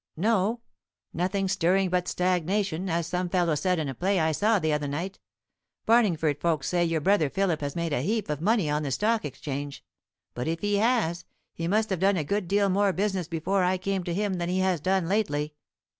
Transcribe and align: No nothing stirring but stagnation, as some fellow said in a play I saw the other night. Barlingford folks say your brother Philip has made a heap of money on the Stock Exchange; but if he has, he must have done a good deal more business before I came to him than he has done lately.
No 0.17 0.61
nothing 1.13 1.47
stirring 1.47 1.91
but 1.91 2.07
stagnation, 2.07 2.89
as 2.89 3.05
some 3.05 3.29
fellow 3.29 3.53
said 3.53 3.77
in 3.77 3.87
a 3.87 3.93
play 3.93 4.19
I 4.19 4.31
saw 4.31 4.57
the 4.57 4.73
other 4.73 4.87
night. 4.87 5.19
Barlingford 5.85 6.41
folks 6.41 6.69
say 6.69 6.83
your 6.83 7.01
brother 7.01 7.29
Philip 7.29 7.61
has 7.61 7.75
made 7.75 7.93
a 7.93 8.01
heap 8.01 8.27
of 8.27 8.41
money 8.41 8.67
on 8.67 8.81
the 8.81 8.89
Stock 8.89 9.25
Exchange; 9.25 9.83
but 10.33 10.47
if 10.47 10.61
he 10.61 10.77
has, 10.77 11.25
he 11.53 11.67
must 11.67 11.91
have 11.91 11.99
done 11.99 12.17
a 12.17 12.23
good 12.23 12.47
deal 12.47 12.67
more 12.67 12.91
business 12.93 13.27
before 13.27 13.61
I 13.63 13.77
came 13.77 14.03
to 14.05 14.13
him 14.15 14.39
than 14.39 14.49
he 14.49 14.57
has 14.61 14.81
done 14.81 15.07
lately. 15.07 15.53